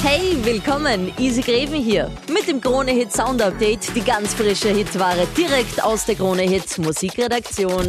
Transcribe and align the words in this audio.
Hey, 0.00 0.38
willkommen, 0.42 1.12
Easy 1.18 1.40
Greven 1.40 1.82
hier 1.82 2.08
mit 2.32 2.46
dem 2.46 2.60
Krone 2.60 2.92
Hit 2.92 3.12
Sound 3.12 3.42
Update, 3.42 3.94
die 3.96 4.00
ganz 4.00 4.32
frische 4.32 4.68
Hitware 4.68 5.26
direkt 5.36 5.82
aus 5.82 6.06
der 6.06 6.14
Krone 6.14 6.42
Hit 6.42 6.78
Musikredaktion. 6.78 7.86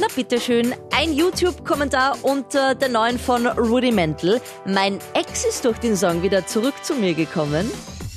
Na 0.00 0.08
bitteschön, 0.14 0.74
ein 0.90 1.12
YouTube-Kommentar 1.12 2.18
unter 2.22 2.74
der 2.74 2.88
neuen 2.88 3.20
von 3.20 3.46
Rudimental. 3.46 4.40
Mein 4.66 4.98
Ex 5.14 5.44
ist 5.44 5.64
durch 5.64 5.78
den 5.78 5.96
Song 5.96 6.24
wieder 6.24 6.44
zurück 6.44 6.74
zu 6.82 6.94
mir 6.94 7.14
gekommen. 7.14 7.70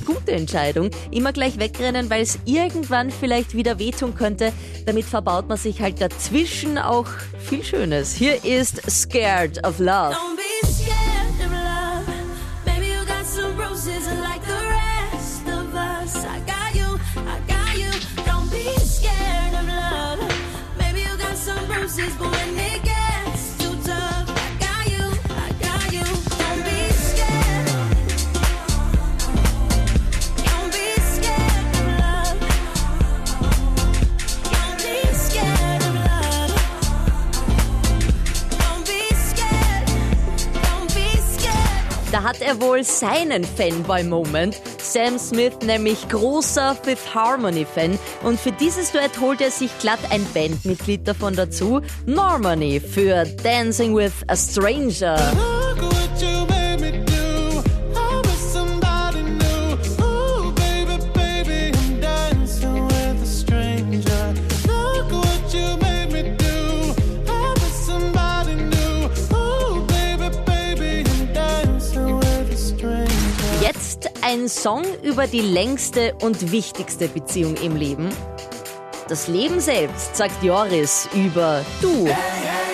Gute 0.04 0.32
Entscheidung. 0.32 0.90
Immer 1.12 1.32
gleich 1.32 1.60
wegrennen, 1.60 2.10
weil 2.10 2.24
es 2.24 2.40
irgendwann 2.46 3.12
vielleicht 3.12 3.56
wieder 3.56 3.78
wehtun 3.78 4.16
könnte. 4.16 4.52
Damit 4.88 5.06
verbaut 5.06 5.48
man 5.48 5.58
sich 5.58 5.80
halt 5.80 6.02
dazwischen 6.02 6.80
auch 6.80 7.06
viel 7.38 7.64
Schönes. 7.64 8.16
Hier 8.16 8.44
ist 8.44 8.82
Scared 8.90 9.64
of 9.66 9.78
Love. 9.78 10.16
Da 42.20 42.26
hat 42.26 42.42
er 42.42 42.60
wohl 42.60 42.84
seinen 42.84 43.46
Fanboy-Moment. 43.46 44.62
Sam 44.82 45.18
Smith, 45.18 45.54
nämlich 45.66 46.10
großer 46.10 46.76
Fifth 46.76 47.16
Harmony-Fan. 47.16 47.98
Und 48.24 48.38
für 48.38 48.52
dieses 48.52 48.92
Duett 48.92 49.22
holt 49.22 49.40
er 49.40 49.52
sich 49.52 49.72
glatt 49.80 50.00
ein 50.10 50.26
Bandmitglied 50.34 51.08
davon 51.08 51.38
dazu, 51.38 51.80
Normani, 52.06 52.82
für 52.82 53.24
Dancing 53.24 53.96
with 53.96 54.12
a 54.28 54.36
Stranger. 54.36 55.49
Ein 74.30 74.48
Song 74.48 74.84
über 75.02 75.26
die 75.26 75.42
längste 75.42 76.14
und 76.22 76.52
wichtigste 76.52 77.08
Beziehung 77.08 77.56
im 77.56 77.76
Leben. 77.76 78.10
Das 79.08 79.28
Leben 79.28 79.60
selbst, 79.60 80.16
sagt 80.16 80.44
Joris 80.44 81.10
über 81.16 81.66
Du. 81.82 81.90
Und 81.90 82.10
egal 82.10 82.69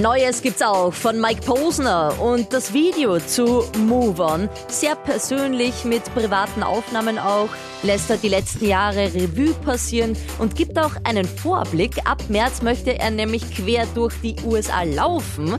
Neues 0.00 0.42
gibt's 0.42 0.62
auch 0.62 0.92
von 0.92 1.20
Mike 1.20 1.42
Posner 1.42 2.14
und 2.20 2.52
das 2.52 2.72
Video 2.72 3.18
zu 3.18 3.64
Move 3.78 4.22
On, 4.22 4.48
sehr 4.68 4.94
persönlich 4.94 5.84
mit 5.84 6.04
privaten 6.14 6.62
Aufnahmen 6.62 7.18
auch, 7.18 7.48
lässt 7.82 8.08
er 8.08 8.16
die 8.16 8.28
letzten 8.28 8.66
Jahre 8.66 9.12
Revue 9.12 9.54
passieren 9.54 10.16
und 10.38 10.54
gibt 10.54 10.78
auch 10.78 10.92
einen 11.02 11.24
Vorblick. 11.24 11.96
Ab 12.04 12.22
März 12.28 12.62
möchte 12.62 12.96
er 12.96 13.10
nämlich 13.10 13.50
quer 13.52 13.86
durch 13.94 14.14
die 14.22 14.36
USA 14.44 14.84
laufen. 14.84 15.58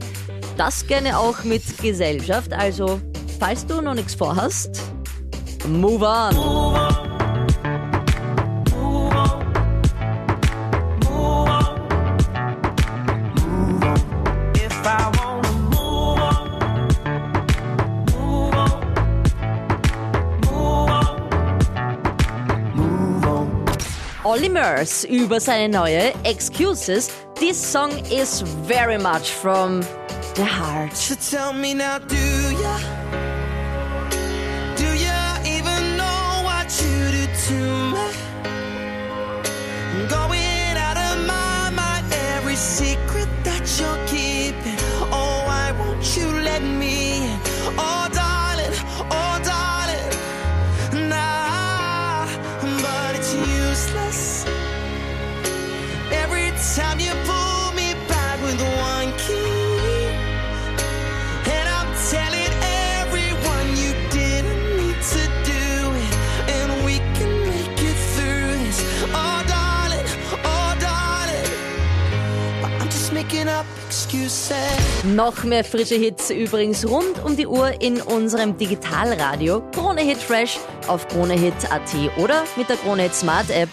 Das 0.56 0.88
gerne 0.88 1.18
auch 1.18 1.44
mit 1.44 1.64
Gesellschaft, 1.82 2.54
also 2.54 3.02
falls 3.40 3.66
du 3.66 3.82
noch 3.82 3.94
nichts 3.94 4.16
vorhast, 4.16 4.80
Move 5.68 6.06
On. 6.06 6.90
If 6.92 6.99
Olly 24.25 24.50
Murs 24.50 25.06
über 25.06 25.40
seine 25.40 25.69
neue 25.69 26.13
Excuses. 26.24 27.09
This 27.40 27.57
song 27.57 27.91
is 28.12 28.41
very 28.68 28.97
much 28.97 29.31
from 29.31 29.81
the 30.35 30.44
heart. 30.44 30.94
So 30.94 31.16
tell 31.16 31.53
me 31.53 31.74
now, 31.74 32.00
do 32.00 32.16
ya? 32.16 32.80
Do 34.75 34.84
ya 34.84 35.38
even 35.46 35.96
know 35.96 36.44
what 36.44 36.68
you 36.84 37.28
to 37.47 37.53
me? 37.94 38.12
Going 40.09 40.78
out 40.78 40.97
of 40.97 41.25
my 41.25 41.69
mind, 41.72 42.06
every 42.36 42.57
secret 42.57 43.30
that 43.46 43.63
you're 43.80 44.06
keeping. 44.06 44.78
Oh, 45.13 45.44
why 45.47 45.72
won't 45.80 46.18
you 46.18 46.28
let 46.44 46.62
me? 46.62 47.38
Oh, 47.78 48.07
darling, 48.12 48.29
Noch 75.03 75.44
mehr 75.44 75.66
frische 75.66 75.96
Hits 75.96 76.30
übrigens 76.30 76.88
rund 76.88 77.22
um 77.25 77.35
die 77.35 77.47
Uhr 77.47 77.81
in 77.81 78.02
unserem 78.02 78.57
Digitalradio. 78.57 79.62
Krone 79.74 80.02
Hit 80.02 80.19
Fresh 80.19 80.57
auf 80.88 81.06
kronehit.at 81.09 81.96
oder 82.18 82.44
mit 82.56 82.69
der 82.69 82.78
Krone 82.78 83.03
Hit 83.03 83.16
Smart 83.16 83.50
App. 83.50 83.69